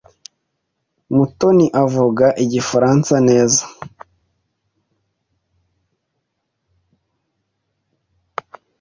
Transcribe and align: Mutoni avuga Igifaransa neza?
Mutoni 1.15 1.67
avuga 1.83 2.25
Igifaransa 2.43 3.15
neza? 3.27 3.63